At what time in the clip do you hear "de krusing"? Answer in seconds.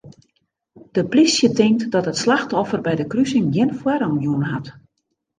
2.99-3.47